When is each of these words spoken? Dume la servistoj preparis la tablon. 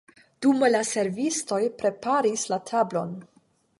Dume 0.45 0.69
la 0.71 0.79
servistoj 0.91 1.61
preparis 1.83 2.47
la 2.55 2.59
tablon. 2.71 3.13